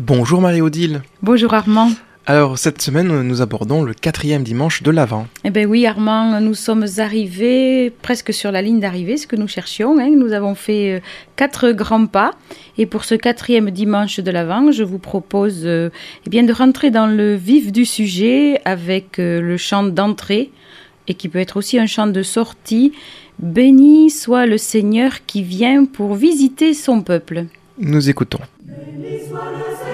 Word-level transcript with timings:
Bonjour 0.00 0.40
Marie-Odile. 0.40 1.02
Bonjour 1.22 1.54
Armand. 1.54 1.90
Alors 2.26 2.58
cette 2.58 2.82
semaine, 2.82 3.22
nous 3.22 3.42
abordons 3.42 3.84
le 3.84 3.94
quatrième 3.94 4.42
dimanche 4.42 4.82
de 4.82 4.90
l'Avent. 4.90 5.28
Eh 5.44 5.50
bien 5.50 5.66
oui 5.66 5.86
Armand, 5.86 6.40
nous 6.40 6.54
sommes 6.54 6.86
arrivés 6.98 7.92
presque 8.02 8.34
sur 8.34 8.50
la 8.50 8.60
ligne 8.60 8.80
d'arrivée, 8.80 9.16
ce 9.16 9.28
que 9.28 9.36
nous 9.36 9.46
cherchions. 9.46 9.96
Hein. 10.00 10.10
Nous 10.16 10.32
avons 10.32 10.56
fait 10.56 10.94
euh, 10.94 11.00
quatre 11.36 11.70
grands 11.70 12.06
pas. 12.06 12.32
Et 12.76 12.86
pour 12.86 13.04
ce 13.04 13.14
quatrième 13.14 13.70
dimanche 13.70 14.18
de 14.18 14.30
l'Avent, 14.32 14.72
je 14.72 14.82
vous 14.82 14.98
propose 14.98 15.62
euh, 15.64 15.90
eh 16.26 16.30
bien, 16.30 16.42
de 16.42 16.52
rentrer 16.52 16.90
dans 16.90 17.06
le 17.06 17.36
vif 17.36 17.70
du 17.70 17.84
sujet 17.84 18.60
avec 18.64 19.20
euh, 19.20 19.40
le 19.40 19.56
chant 19.56 19.84
d'entrée 19.84 20.50
et 21.06 21.14
qui 21.14 21.28
peut 21.28 21.38
être 21.38 21.56
aussi 21.56 21.78
un 21.78 21.86
chant 21.86 22.08
de 22.08 22.22
sortie. 22.24 22.92
Béni 23.38 24.10
soit 24.10 24.46
le 24.46 24.58
Seigneur 24.58 25.24
qui 25.24 25.44
vient 25.44 25.84
pour 25.84 26.16
visiter 26.16 26.74
son 26.74 27.00
peuple. 27.00 27.44
Nous 27.78 28.08
écoutons. 28.08 28.40
Béni 28.76 29.20
soit 29.28 29.52
le 29.52 29.76
Seigneur. 29.76 29.93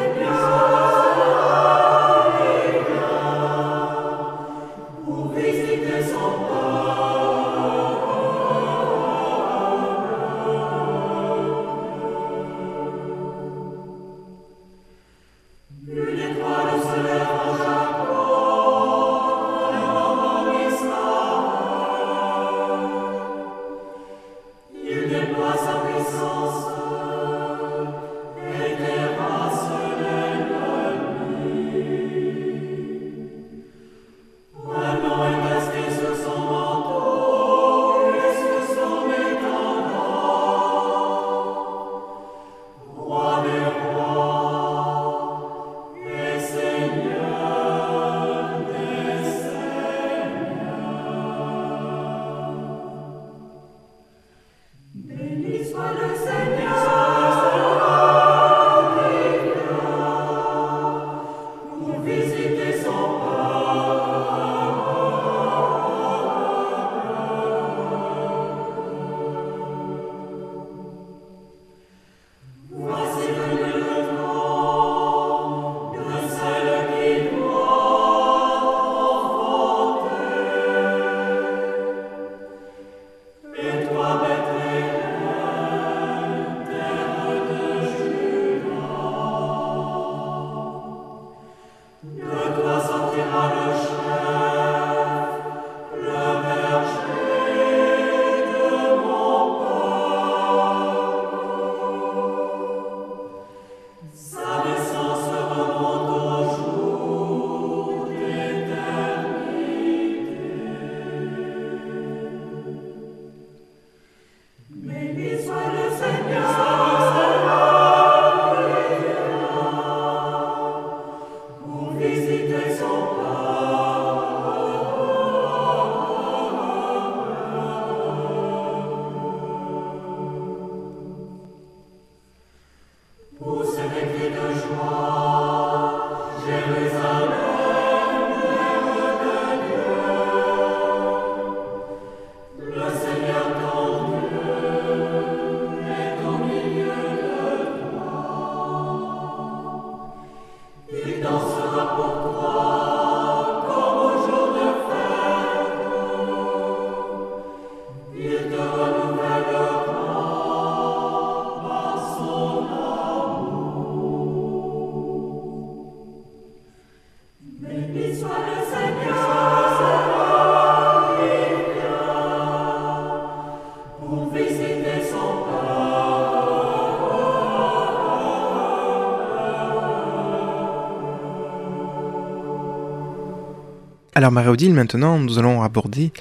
Alors 184.20 184.32
Marie-Odile, 184.32 184.74
maintenant, 184.74 185.18
nous 185.18 185.38
allons 185.38 185.62
aborder 185.62 186.12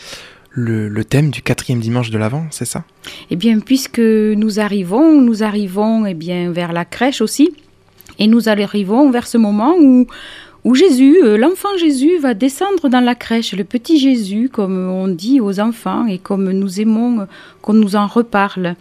le, 0.51 1.03
thème 1.03 1.31
du 1.31 1.41
quatrième 1.41 1.79
dimanche 1.79 2.11
de 2.11 2.17
l'Avent, 2.17 2.45
c'est 2.51 2.65
ça? 2.65 2.83
Eh 3.29 3.35
bien, 3.35 3.59
puisque 3.59 3.99
nous 3.99 4.59
arrivons, 4.59 5.19
nous 5.19 5.43
arrivons 5.43 6.05
eh 6.05 6.13
bien, 6.13 6.51
vers 6.51 6.71
la 6.71 6.85
crèche 6.85 7.21
aussi, 7.21 7.51
et 8.17 8.27
nous 8.27 8.47
arrivons 8.47 9.11
vers 9.11 9.27
ce 9.27 9.37
moment 9.37 9.75
où, 9.77 10.07
où 10.63 10.75
Jésus, 10.75 11.17
euh, 11.23 11.37
l'enfant 11.37 11.75
Jésus, 11.77 12.17
va 12.17 12.33
descendre 12.33 12.89
dans 12.89 12.99
la 12.99 13.15
crèche, 13.15 13.53
le 13.53 13.63
petit 13.63 13.97
Jésus, 13.97 14.49
comme 14.51 14.89
on 14.89 15.07
dit 15.07 15.39
aux 15.39 15.59
enfants, 15.59 16.05
et 16.07 16.17
comme 16.17 16.51
nous 16.51 16.81
aimons 16.81 17.27
qu'on 17.61 17.73
nous 17.73 17.95
en 17.95 18.07
reparle. 18.07 18.75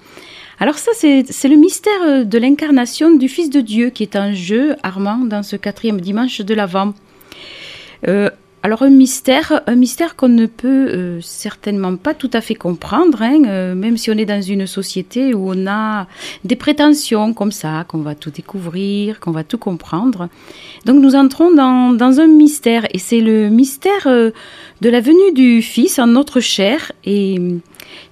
Alors 0.60 0.78
ça, 0.78 0.90
c'est 0.92 1.48
le 1.48 1.56
mystère 1.56 2.26
de 2.26 2.38
l'incarnation 2.38 3.14
du 3.14 3.28
Fils 3.28 3.48
de 3.48 3.60
Dieu 3.60 3.90
qui 3.90 4.02
est 4.02 4.16
en 4.16 4.34
jeu, 4.34 4.74
Armand, 4.82 5.18
dans 5.18 5.44
ce 5.44 5.54
quatrième 5.54 6.00
dimanche 6.00 6.40
de 6.40 6.52
l'Avent. 6.52 6.94
Euh, 8.08 8.30
alors 8.62 8.82
un 8.82 8.90
mystère, 8.90 9.62
un 9.66 9.76
mystère 9.76 10.16
qu'on 10.16 10.28
ne 10.28 10.46
peut 10.46 10.88
euh, 10.88 11.20
certainement 11.20 11.96
pas 11.96 12.12
tout 12.12 12.30
à 12.32 12.40
fait 12.40 12.56
comprendre, 12.56 13.22
hein, 13.22 13.44
euh, 13.46 13.74
même 13.76 13.96
si 13.96 14.10
on 14.10 14.14
est 14.14 14.24
dans 14.24 14.42
une 14.42 14.66
société 14.66 15.32
où 15.32 15.52
on 15.52 15.66
a 15.68 16.08
des 16.44 16.56
prétentions 16.56 17.34
comme 17.34 17.52
ça, 17.52 17.84
qu'on 17.86 17.98
va 17.98 18.16
tout 18.16 18.30
découvrir, 18.30 19.20
qu'on 19.20 19.30
va 19.30 19.44
tout 19.44 19.58
comprendre. 19.58 20.28
Donc 20.86 21.00
nous 21.00 21.14
entrons 21.14 21.54
dans, 21.54 22.20
un 22.20 22.26
mystère, 22.26 22.84
et 22.92 22.98
c'est 22.98 23.20
le 23.20 23.48
mystère 23.48 24.06
euh, 24.06 24.30
de 24.80 24.90
la 24.90 25.00
venue 25.00 25.32
du 25.34 25.62
Fils 25.62 26.00
en 26.00 26.08
notre 26.08 26.40
chair, 26.40 26.90
et 27.04 27.36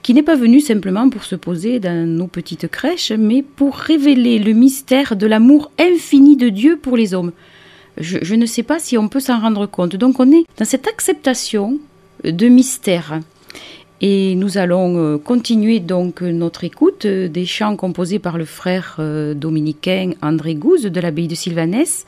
qui 0.02 0.14
n'est 0.14 0.22
pas 0.22 0.36
venu 0.36 0.60
simplement 0.60 1.10
pour 1.10 1.24
se 1.24 1.34
poser 1.34 1.80
dans 1.80 2.06
nos 2.06 2.28
petites 2.28 2.68
crèches, 2.68 3.10
mais 3.10 3.42
pour 3.42 3.74
révéler 3.74 4.38
le 4.38 4.52
mystère 4.52 5.16
de 5.16 5.26
l'amour 5.26 5.72
infini 5.80 6.36
de 6.36 6.50
Dieu 6.50 6.78
pour 6.80 6.96
les 6.96 7.14
hommes 7.14 7.32
je, 7.98 8.34
ne 8.34 8.46
sais 8.46 8.62
pas 8.62 8.78
si 8.78 8.98
on 8.98 9.08
peut 9.08 9.20
s'en 9.20 9.40
rendre 9.40 9.66
compte. 9.66 9.96
Donc 9.96 10.20
on 10.20 10.30
est 10.32 10.44
dans 10.58 10.64
cette 10.64 10.86
acceptation 10.86 11.78
de 12.24 12.48
mystère. 12.48 13.20
Et 14.02 14.34
nous 14.34 14.58
allons 14.58 14.98
euh, 14.98 15.16
continuer 15.16 15.80
donc 15.80 16.20
notre 16.20 16.64
écoute 16.64 17.06
des 17.06 17.46
chants 17.46 17.76
composés 17.76 18.18
par 18.18 18.36
le 18.36 18.44
frère 18.44 18.96
euh, 18.98 19.32
dominicain 19.32 20.10
André 20.20 20.54
Gouze 20.54 20.82
de 20.82 21.00
l'abbaye 21.00 21.28
de 21.28 21.34
Sylvanès 21.34 22.04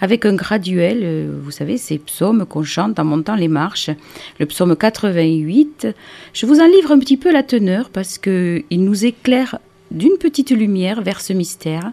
avec 0.00 0.24
un 0.24 0.34
graduel, 0.34 1.00
euh, 1.02 1.38
vous 1.42 1.50
savez, 1.50 1.76
ces 1.76 1.98
psaumes 1.98 2.46
qu'on 2.46 2.62
chante 2.62 2.98
en 2.98 3.04
montant 3.04 3.36
les 3.36 3.48
marches. 3.48 3.90
Le 4.38 4.46
psaume 4.46 4.74
88, 4.74 5.88
je 6.32 6.46
vous 6.46 6.60
en 6.60 6.66
livre 6.66 6.92
un 6.92 6.98
petit 6.98 7.16
peu 7.16 7.32
la 7.32 7.42
teneur 7.42 7.90
parce 7.90 8.18
qu'il 8.18 8.64
nous 8.70 9.04
éclaire 9.04 9.58
d'une 9.90 10.16
petite 10.18 10.50
lumière 10.50 11.02
vers 11.02 11.20
ce 11.20 11.32
mystère. 11.32 11.92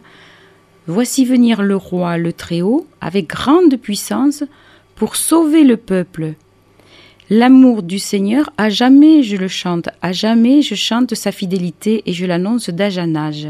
Voici 0.88 1.26
venir 1.26 1.62
le 1.62 1.76
roi, 1.76 2.18
le 2.18 2.32
Très-Haut, 2.32 2.88
avec 3.02 3.28
grande 3.28 3.76
puissance, 3.76 4.44
pour 4.96 5.18
sauver 5.18 5.66
le 5.66 5.76
peuple. 5.76 6.34
L'amour 7.30 7.84
du 7.84 8.00
Seigneur, 8.00 8.50
à 8.58 8.70
jamais 8.70 9.22
je 9.22 9.36
le 9.36 9.50
chante, 9.50 9.90
à 10.02 10.14
jamais 10.14 10.62
je 10.62 10.76
chante 10.76 11.14
sa 11.14 11.34
fidélité 11.34 12.04
et 12.06 12.14
je 12.14 12.26
l'annonce 12.26 12.70
d'âge 12.70 12.98
en 12.98 13.16
âge. 13.16 13.50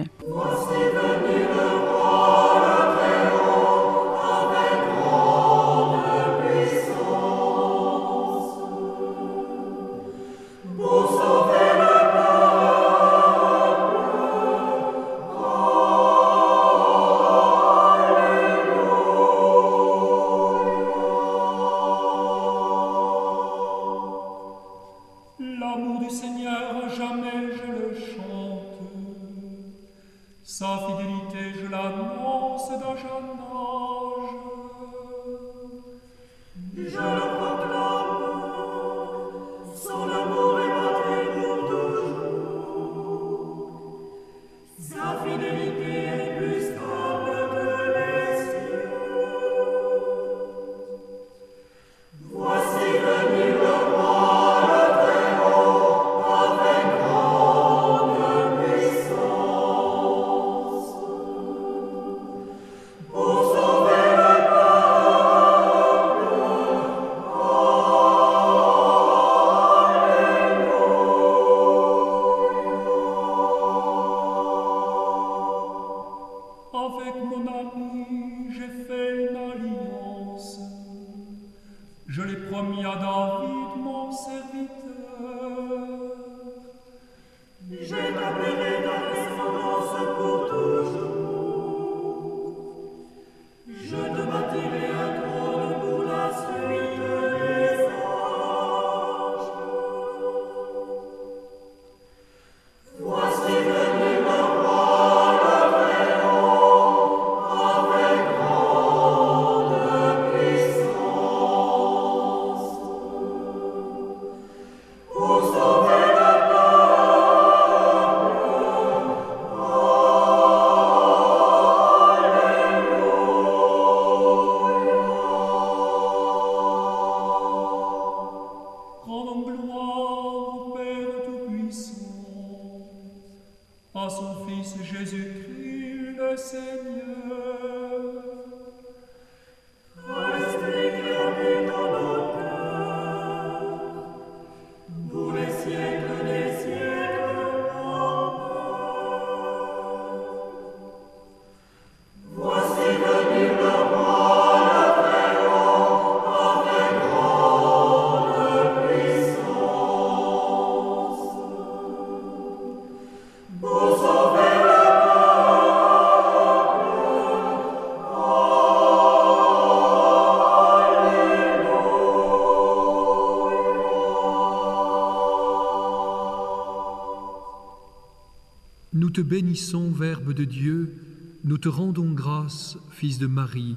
Bénissons, 179.28 179.92
Verbe 179.92 180.34
de 180.34 180.46
Dieu, 180.46 180.96
nous 181.44 181.58
te 181.58 181.68
rendons 181.68 182.12
grâce, 182.14 182.78
Fils 182.92 183.20
de 183.20 183.28
Marie, 183.28 183.76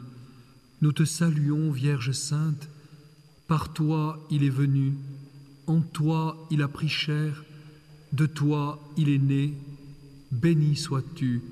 nous 0.81 0.93
te 0.93 1.05
saluons, 1.05 1.73
Vierge 1.73 2.12
sainte, 2.12 2.69
par 3.49 3.73
toi 3.73 4.25
il 4.31 4.44
est 4.44 4.49
venu, 4.49 4.94
en 5.67 5.81
toi 5.81 6.47
il 6.52 6.62
a 6.62 6.69
pris 6.69 6.88
chair, 6.88 7.44
de 8.12 8.26
toi 8.26 8.81
il 8.97 9.08
est 9.08 9.19
né, 9.19 9.55
béni 10.31 10.76
sois-tu 10.76 11.43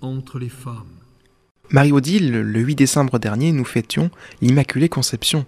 entre 0.00 0.38
les 0.38 0.48
femmes. 0.48 0.86
Marie-Odile, 1.70 2.30
le 2.30 2.60
8 2.60 2.76
décembre 2.76 3.18
dernier, 3.18 3.50
nous 3.50 3.64
fêtions 3.64 4.10
l'Immaculée 4.40 4.88
Conception. 4.88 5.44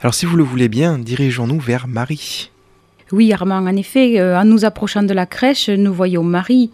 Alors 0.00 0.14
si 0.14 0.26
vous 0.26 0.36
le 0.36 0.44
voulez 0.44 0.68
bien, 0.68 0.98
dirigeons-nous 0.98 1.60
vers 1.60 1.86
Marie. 1.86 2.50
Oui, 3.12 3.32
Armand, 3.32 3.58
en 3.58 3.76
effet, 3.76 4.18
euh, 4.18 4.36
en 4.36 4.44
nous 4.44 4.64
approchant 4.64 5.04
de 5.04 5.14
la 5.14 5.26
crèche, 5.26 5.68
nous 5.68 5.92
voyons 5.92 6.24
Marie. 6.24 6.70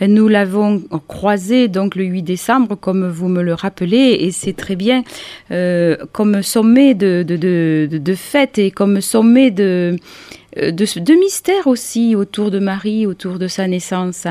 Nous 0.00 0.28
l'avons 0.28 0.80
croisée 1.08 1.66
donc 1.66 1.96
le 1.96 2.04
8 2.04 2.22
décembre, 2.22 2.76
comme 2.76 3.08
vous 3.08 3.26
me 3.26 3.42
le 3.42 3.52
rappelez, 3.52 4.16
et 4.20 4.30
c'est 4.30 4.52
très 4.52 4.76
bien 4.76 5.02
euh, 5.50 5.96
comme 6.12 6.40
sommet 6.44 6.94
de, 6.94 7.24
de, 7.24 8.14
fête 8.14 8.58
et 8.58 8.70
comme 8.70 9.00
sommet 9.00 9.50
de, 9.50 9.96
de, 10.56 10.70
de 10.70 11.14
mystère 11.14 11.66
aussi 11.66 12.14
autour 12.14 12.52
de 12.52 12.60
Marie, 12.60 13.04
autour 13.04 13.40
de 13.40 13.48
sa 13.48 13.66
naissance. 13.66 14.28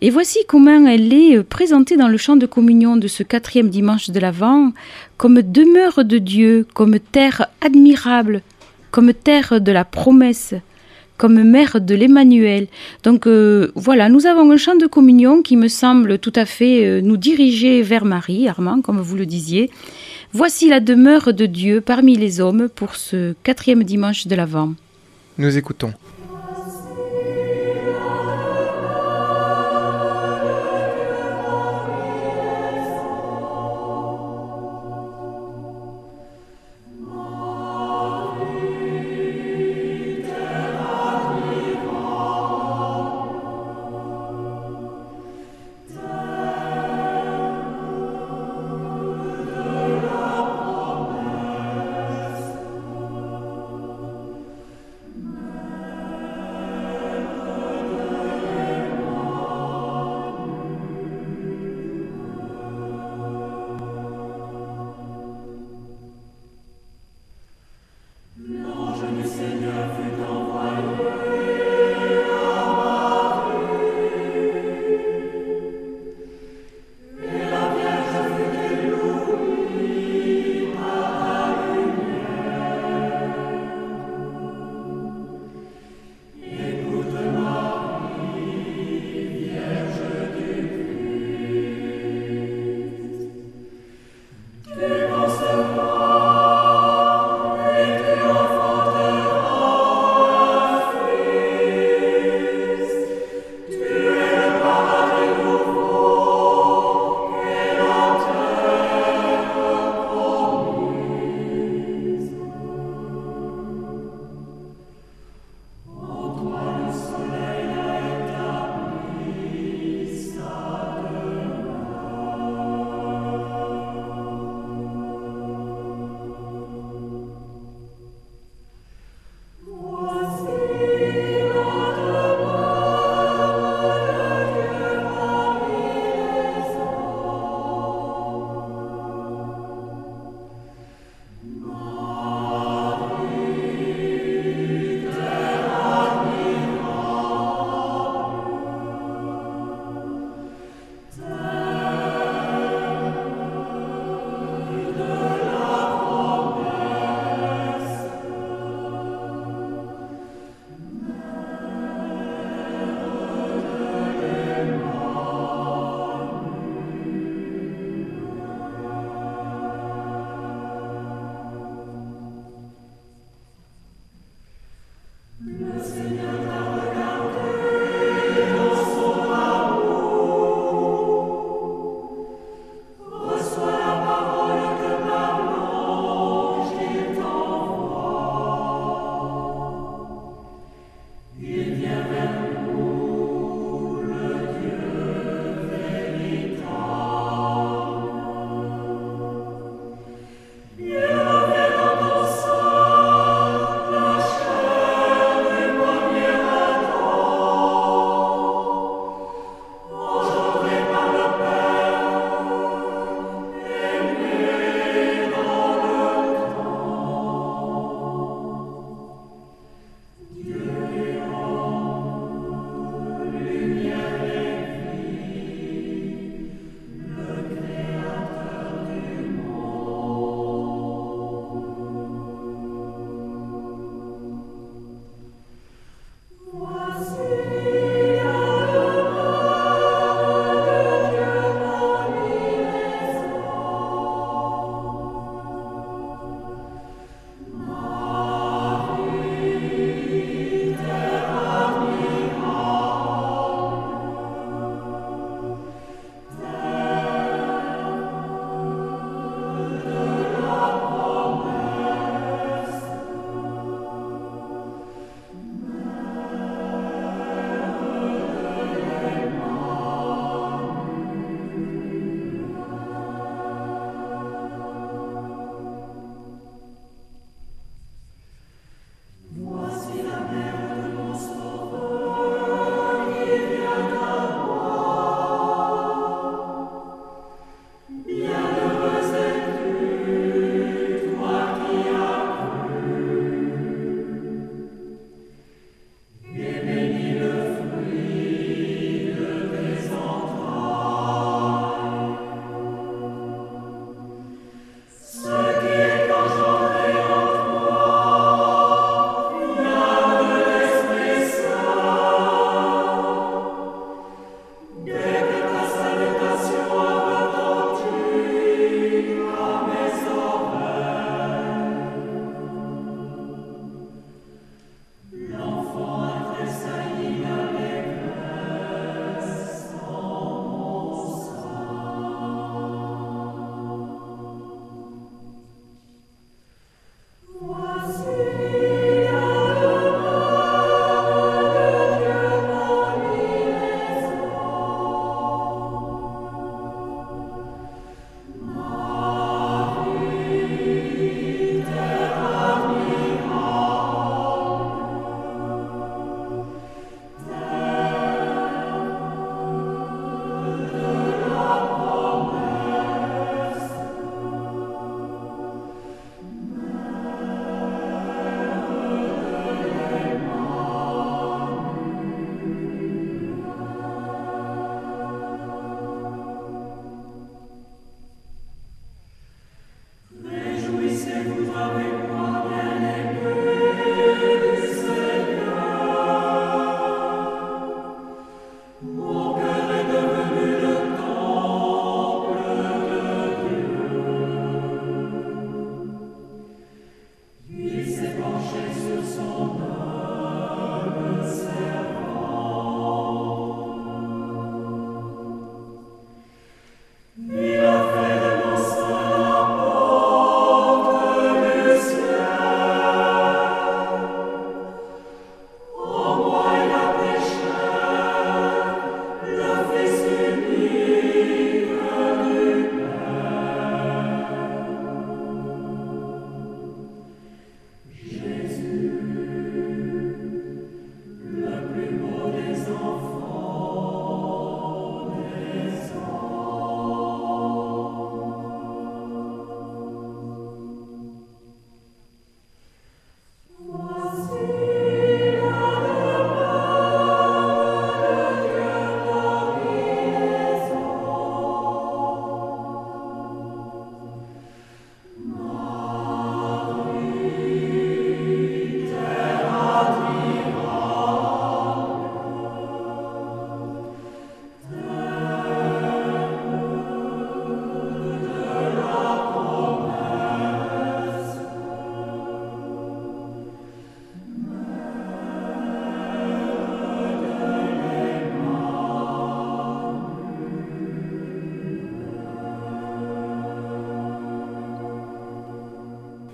Et 0.00 0.10
voici 0.10 0.38
comment 0.46 0.86
elle 0.86 1.12
est 1.12 1.42
présentée 1.42 1.96
dans 1.96 2.06
le 2.06 2.18
chant 2.18 2.36
de 2.36 2.46
communion 2.46 2.96
de 2.96 3.08
ce 3.08 3.24
quatrième 3.24 3.68
dimanche 3.68 4.10
de 4.10 4.20
l'Avent, 4.20 4.70
comme 5.16 5.42
demeure 5.42 6.04
de 6.04 6.18
Dieu, 6.18 6.68
comme 6.72 7.00
terre 7.00 7.48
admirable, 7.62 8.42
comme 8.92 9.12
terre 9.12 9.60
de 9.60 9.72
la 9.72 9.84
promesse, 9.84 10.54
comme 11.18 11.42
mère 11.42 11.80
de 11.80 11.94
l'Emmanuel. 11.94 12.68
Donc 13.02 13.26
euh, 13.26 13.70
voilà, 13.74 14.08
nous 14.08 14.26
avons 14.26 14.50
un 14.50 14.56
chant 14.56 14.76
de 14.76 14.86
communion 14.86 15.42
qui 15.42 15.56
me 15.56 15.68
semble 15.68 16.18
tout 16.18 16.32
à 16.34 16.46
fait 16.46 16.86
euh, 16.86 17.00
nous 17.02 17.18
diriger 17.18 17.82
vers 17.82 18.04
Marie, 18.06 18.48
Armand, 18.48 18.80
comme 18.80 19.00
vous 19.00 19.16
le 19.16 19.26
disiez. 19.26 19.70
Voici 20.32 20.68
la 20.68 20.80
demeure 20.80 21.34
de 21.34 21.46
Dieu 21.46 21.80
parmi 21.80 22.16
les 22.16 22.40
hommes 22.40 22.68
pour 22.74 22.96
ce 22.96 23.34
quatrième 23.42 23.82
dimanche 23.82 24.26
de 24.26 24.34
l'Avent. 24.34 24.74
Nous 25.36 25.56
écoutons. 25.56 25.92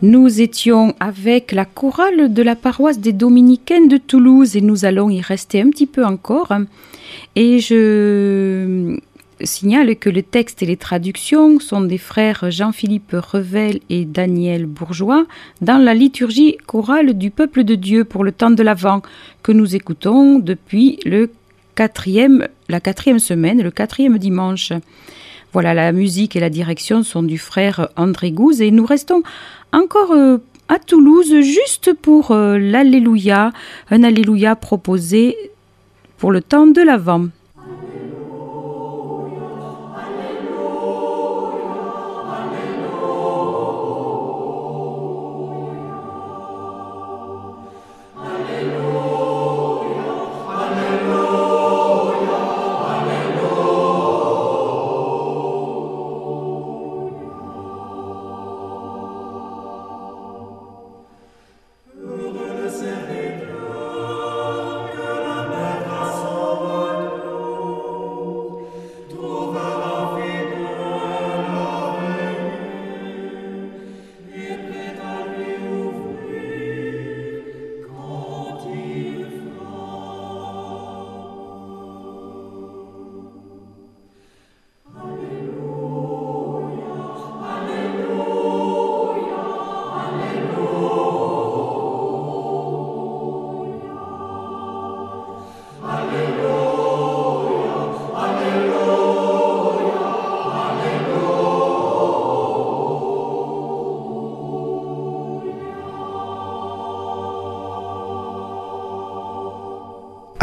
Nous 0.04 0.42
étions 0.42 0.94
avec 1.00 1.50
la 1.50 1.64
chorale 1.64 2.34
de 2.34 2.42
la 2.42 2.56
paroisse 2.56 2.98
des 2.98 3.14
Dominicaines 3.14 3.88
de 3.88 3.96
Toulouse 3.96 4.54
et 4.54 4.60
nous 4.60 4.84
allons 4.84 5.08
y 5.08 5.22
rester 5.22 5.62
un 5.62 5.70
petit 5.70 5.86
peu 5.86 6.04
encore. 6.04 6.52
Et 7.36 7.58
je 7.58 8.98
signale 9.42 9.96
que 9.96 10.10
le 10.10 10.22
texte 10.22 10.62
et 10.62 10.66
les 10.66 10.76
traductions 10.76 11.58
sont 11.58 11.80
des 11.80 11.96
frères 11.96 12.50
Jean-Philippe 12.50 13.16
Revel 13.18 13.80
et 13.88 14.04
Daniel 14.04 14.66
Bourgeois 14.66 15.24
dans 15.62 15.78
la 15.78 15.94
liturgie 15.94 16.58
chorale 16.66 17.14
du 17.14 17.30
peuple 17.30 17.64
de 17.64 17.74
Dieu 17.74 18.04
pour 18.04 18.24
le 18.24 18.32
temps 18.32 18.50
de 18.50 18.62
l'Avent 18.62 19.00
que 19.42 19.52
nous 19.52 19.74
écoutons 19.74 20.38
depuis 20.38 20.98
la 21.06 21.28
quatrième 21.74 23.18
semaine, 23.20 23.62
le 23.62 23.70
quatrième 23.70 24.18
dimanche. 24.18 24.70
Voilà, 25.54 25.72
la 25.72 25.92
musique 25.92 26.34
et 26.34 26.40
la 26.40 26.50
direction 26.50 27.04
sont 27.04 27.22
du 27.22 27.38
frère 27.38 27.88
André 27.96 28.32
Gouze 28.32 28.60
et 28.60 28.72
nous 28.72 28.84
restons 28.84 29.22
encore 29.72 30.10
euh, 30.10 30.38
à 30.66 30.80
Toulouse 30.80 31.42
juste 31.42 31.94
pour 31.94 32.32
euh, 32.32 32.58
l'Alléluia, 32.58 33.52
un 33.92 34.02
Alléluia 34.02 34.56
proposé 34.56 35.36
pour 36.18 36.32
le 36.32 36.42
temps 36.42 36.66
de 36.66 36.82
l'Avent. 36.82 37.28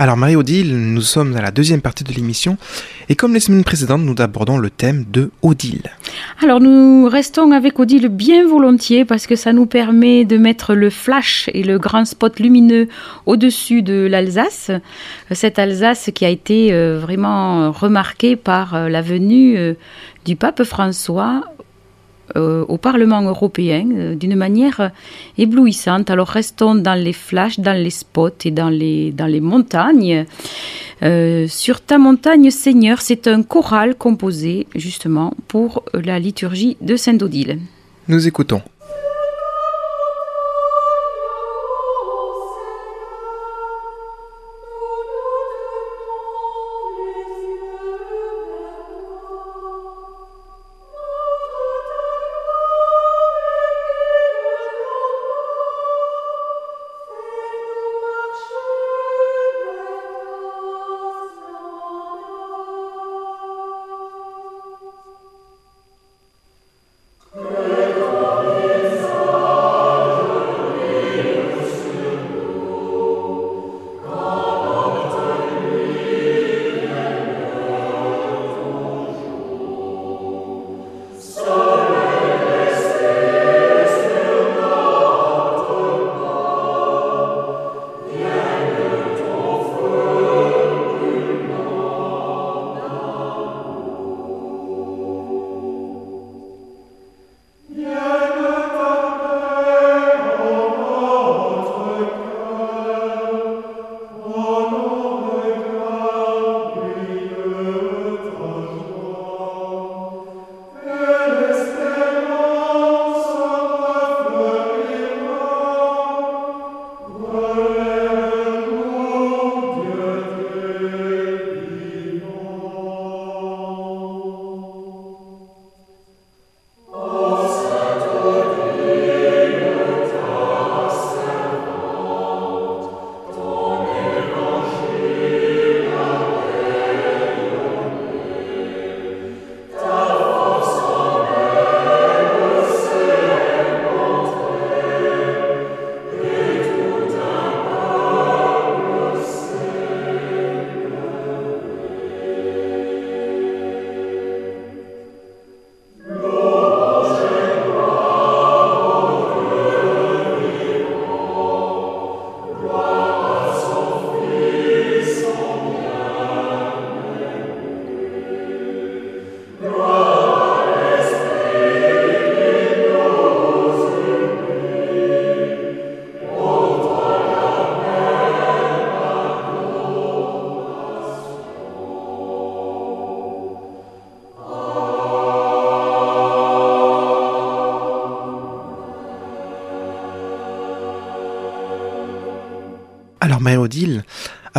Alors 0.01 0.17
Marie-Odile, 0.17 0.75
nous 0.75 1.01
sommes 1.01 1.35
à 1.35 1.43
la 1.43 1.51
deuxième 1.51 1.79
partie 1.79 2.03
de 2.03 2.11
l'émission 2.11 2.57
et 3.07 3.15
comme 3.15 3.35
les 3.35 3.39
semaines 3.39 3.63
précédentes, 3.63 4.01
nous 4.01 4.15
abordons 4.17 4.57
le 4.57 4.71
thème 4.71 5.05
de 5.07 5.29
Odile. 5.43 5.91
Alors 6.41 6.59
nous 6.59 7.07
restons 7.07 7.51
avec 7.51 7.77
Odile 7.77 8.07
bien 8.07 8.47
volontiers 8.47 9.05
parce 9.05 9.27
que 9.27 9.35
ça 9.35 9.53
nous 9.53 9.67
permet 9.67 10.25
de 10.25 10.37
mettre 10.37 10.73
le 10.73 10.89
flash 10.89 11.51
et 11.53 11.61
le 11.61 11.77
grand 11.77 12.05
spot 12.05 12.39
lumineux 12.39 12.87
au-dessus 13.27 13.83
de 13.83 14.07
l'Alsace. 14.09 14.71
Cette 15.29 15.59
Alsace 15.59 16.09
qui 16.15 16.25
a 16.25 16.29
été 16.29 16.73
euh, 16.73 16.97
vraiment 16.99 17.71
remarquée 17.71 18.35
par 18.35 18.73
euh, 18.73 18.89
la 18.89 19.03
venue 19.03 19.55
euh, 19.55 19.75
du 20.25 20.35
pape 20.35 20.63
François 20.63 21.43
euh, 22.35 22.65
au 22.67 22.77
Parlement 22.77 23.21
européen 23.21 23.87
euh, 23.91 24.15
d'une 24.15 24.35
manière 24.35 24.91
éblouissante. 25.37 26.09
Alors 26.09 26.27
restons 26.27 26.75
dans 26.75 26.95
les 26.95 27.13
flashs, 27.13 27.59
dans 27.59 27.77
les 27.77 27.89
spots 27.89 28.29
et 28.45 28.51
dans 28.51 28.69
les, 28.69 29.11
dans 29.11 29.27
les 29.27 29.41
montagnes. 29.41 30.25
Euh, 31.03 31.47
sur 31.47 31.81
ta 31.81 31.97
montagne 31.97 32.51
Seigneur, 32.51 33.01
c'est 33.01 33.27
un 33.27 33.43
choral 33.43 33.95
composé 33.95 34.67
justement 34.75 35.33
pour 35.47 35.83
la 35.93 36.19
liturgie 36.19 36.77
de 36.81 36.95
Saint-Odile. 36.95 37.59
Nous 38.07 38.27
écoutons. 38.27 38.61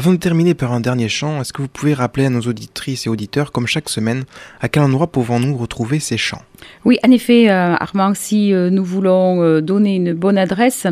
Avant 0.03 0.15
de 0.15 0.19
terminer 0.19 0.55
par 0.55 0.73
un 0.73 0.81
dernier 0.81 1.09
chant, 1.09 1.41
est-ce 1.41 1.53
que 1.53 1.63
vous 1.63 1.69
pouvez 1.69 1.95
rappeler 1.95 2.27
à 2.27 2.29
nos 2.29 2.41
auditrices 2.41 3.07
et 3.07 3.09
auditeurs, 3.09 3.53
comme 3.53 3.69
chaque 3.69 3.89
semaine, 3.89 4.25
à 4.61 4.69
quel 4.69 4.83
endroit 4.83 5.07
pouvons-nous 5.07 5.57
retrouver 5.57 6.01
ces 6.01 6.17
chants? 6.17 6.43
Oui, 6.85 6.99
en 7.07 7.13
effet, 7.13 7.49
euh, 7.49 7.77
Armand, 7.77 8.13
si 8.13 8.53
euh, 8.53 8.69
nous 8.69 8.83
voulons 8.83 9.41
euh, 9.45 9.61
donner 9.61 9.95
une 9.95 10.13
bonne 10.13 10.39
adresse, 10.39 10.89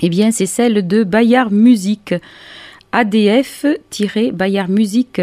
eh 0.00 0.08
bien 0.08 0.30
c'est 0.30 0.46
celle 0.46 0.86
de 0.86 1.02
Bayard 1.02 1.50
Musique. 1.50 2.14
ADF-Bayard 2.92 4.70
Musique 4.70 5.20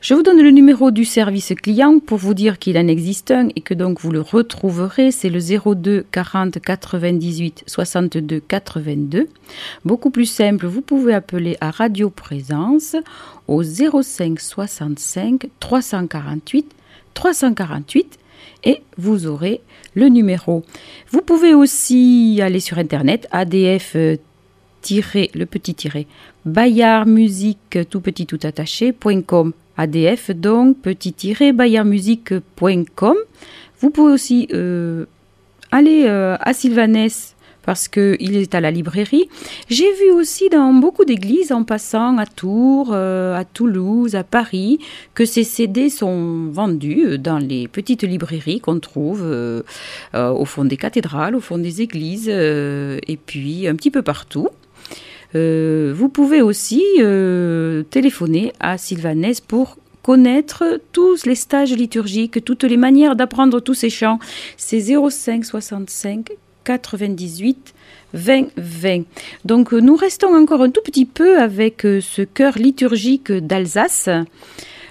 je 0.00 0.14
vous 0.14 0.22
donne 0.22 0.40
le 0.40 0.50
numéro 0.50 0.92
du 0.92 1.04
service 1.04 1.52
client 1.60 1.98
pour 1.98 2.18
vous 2.18 2.32
dire 2.32 2.60
qu'il 2.60 2.78
en 2.78 2.86
existe 2.86 3.32
un 3.32 3.48
et 3.56 3.60
que 3.60 3.74
donc 3.74 4.00
vous 4.00 4.12
le 4.12 4.20
retrouverez. 4.20 5.10
C'est 5.10 5.28
le 5.28 5.40
02 5.40 6.06
40 6.12 6.60
98 6.60 7.64
62 7.66 8.40
82. 8.46 9.28
Beaucoup 9.84 10.10
plus 10.10 10.26
simple, 10.26 10.66
vous 10.66 10.82
pouvez 10.82 11.14
appeler 11.14 11.56
à 11.60 11.72
Radio 11.72 12.10
Présence 12.10 12.94
au 13.48 13.64
05 13.64 14.38
65 14.38 15.48
348 15.58 16.66
348 17.14 18.18
et 18.64 18.82
vous 18.98 19.26
aurez 19.26 19.60
le 19.94 20.08
numéro. 20.08 20.62
Vous 21.10 21.22
pouvez 21.22 21.54
aussi 21.54 22.38
aller 22.40 22.60
sur 22.60 22.78
internet 22.78 23.26
adf 23.32 23.94
le 23.94 25.44
petit 25.44 25.74
tiret 25.74 26.06
bayard 26.46 27.08
musique 27.08 27.78
tout 27.90 28.00
petit 28.00 28.26
tout 28.26 28.38
attaché.com 28.42 29.52
ADF, 29.78 30.32
donc 30.32 30.76
petit-bayermusique.com. 30.82 33.16
Vous 33.80 33.90
pouvez 33.90 34.12
aussi 34.12 34.48
euh, 34.52 35.06
aller 35.70 36.04
euh, 36.06 36.36
à 36.40 36.52
Sylvanès 36.52 37.36
parce 37.62 37.86
qu'il 37.86 38.36
est 38.36 38.54
à 38.54 38.60
la 38.60 38.70
librairie. 38.70 39.28
J'ai 39.68 39.92
vu 39.92 40.10
aussi 40.10 40.48
dans 40.48 40.72
beaucoup 40.72 41.04
d'églises, 41.04 41.52
en 41.52 41.64
passant 41.64 42.16
à 42.16 42.24
Tours, 42.24 42.92
euh, 42.92 43.36
à 43.36 43.44
Toulouse, 43.44 44.14
à 44.14 44.24
Paris, 44.24 44.78
que 45.14 45.26
ces 45.26 45.44
CD 45.44 45.90
sont 45.90 46.46
vendus 46.46 47.18
dans 47.18 47.38
les 47.38 47.68
petites 47.68 48.04
librairies 48.04 48.60
qu'on 48.60 48.80
trouve 48.80 49.22
au 50.14 50.44
fond 50.46 50.64
des 50.64 50.78
cathédrales, 50.78 51.36
au 51.36 51.40
fond 51.40 51.58
des 51.58 51.82
églises, 51.82 52.30
et 52.30 53.18
puis 53.26 53.68
un 53.68 53.76
petit 53.76 53.90
peu 53.90 54.00
partout. 54.00 54.48
Euh, 55.34 55.92
vous 55.94 56.08
pouvez 56.08 56.42
aussi 56.42 56.82
euh, 56.98 57.82
téléphoner 57.84 58.52
à 58.60 58.78
Sylvanès 58.78 59.40
pour 59.40 59.76
connaître 60.02 60.80
tous 60.92 61.26
les 61.26 61.34
stages 61.34 61.72
liturgiques, 61.72 62.42
toutes 62.44 62.64
les 62.64 62.78
manières 62.78 63.14
d'apprendre 63.14 63.60
tous 63.60 63.74
ces 63.74 63.90
chants. 63.90 64.18
C'est 64.56 64.80
05 64.80 65.44
65 65.44 66.30
98 66.64 67.74
20 68.14 68.46
20. 68.56 69.02
Donc 69.44 69.72
nous 69.72 69.96
restons 69.96 70.34
encore 70.34 70.62
un 70.62 70.70
tout 70.70 70.80
petit 70.82 71.04
peu 71.04 71.38
avec 71.38 71.84
euh, 71.84 72.00
ce 72.00 72.22
chœur 72.22 72.56
liturgique 72.56 73.30
d'Alsace. 73.30 74.08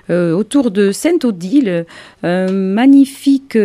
Autour 0.10 0.72
de 0.72 0.92
Sainte-Odile, 0.92 1.86
un 2.24 2.52
magnifique 2.52 3.58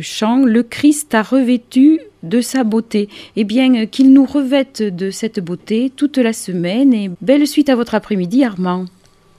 chant, 0.00 0.44
Le 0.44 0.62
Christ 0.62 1.14
a 1.14 1.22
revêtu 1.22 2.00
de 2.22 2.40
sa 2.40 2.64
beauté. 2.64 3.08
Eh 3.36 3.44
bien, 3.44 3.86
qu'il 3.86 4.12
nous 4.12 4.24
revête 4.24 4.82
de 4.82 5.10
cette 5.10 5.40
beauté 5.40 5.92
toute 5.94 6.18
la 6.18 6.32
semaine 6.32 6.92
et 6.92 7.10
belle 7.20 7.46
suite 7.46 7.68
à 7.68 7.76
votre 7.76 7.94
après-midi, 7.94 8.44
Armand. 8.44 8.86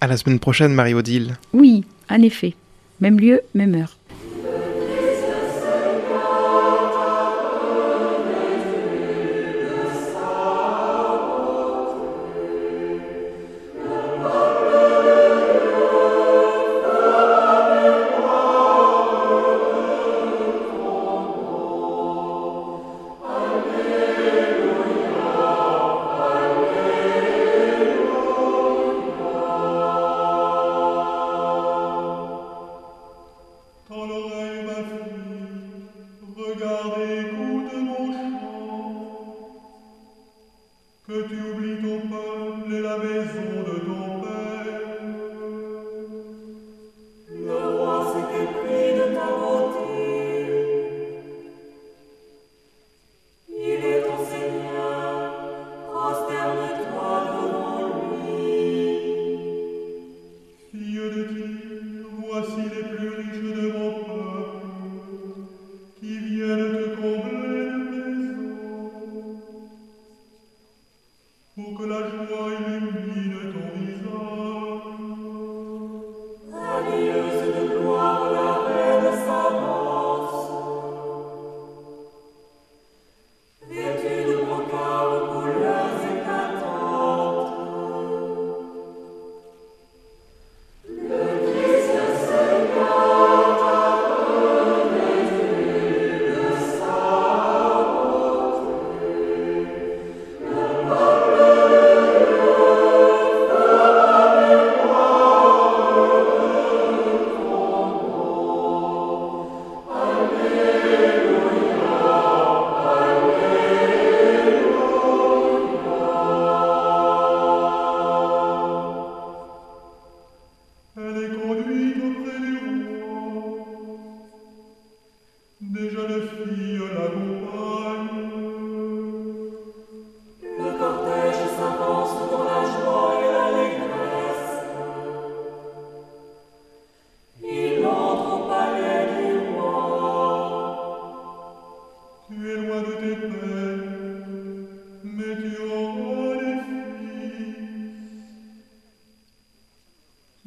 À 0.01 0.07
la 0.07 0.17
semaine 0.17 0.39
prochaine, 0.39 0.73
Marie-Odile. 0.73 1.37
Oui, 1.53 1.83
en 2.09 2.21
effet. 2.21 2.53
Même 3.01 3.19
lieu, 3.19 3.41
même 3.53 3.75
heure. 3.75 3.97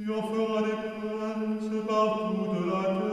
Io 0.01 0.19
ferai 0.29 0.77
penance 0.83 1.81
partout 1.87 2.47
de 2.53 2.61
la 2.65 2.87
terre 2.97 3.10